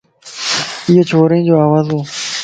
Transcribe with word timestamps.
ايو 0.87 1.01
چوڙين 1.09 1.41
جو 1.47 1.53
آواز 1.65 1.85
ھو 1.93 1.99